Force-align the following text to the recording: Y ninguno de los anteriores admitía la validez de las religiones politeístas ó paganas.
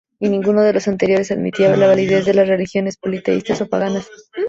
Y 0.19 0.29
ninguno 0.29 0.63
de 0.63 0.73
los 0.73 0.87
anteriores 0.87 1.29
admitía 1.29 1.77
la 1.77 1.85
validez 1.85 2.25
de 2.25 2.33
las 2.33 2.47
religiones 2.47 2.97
politeístas 2.97 3.61
ó 3.61 3.67
paganas. 3.67 4.09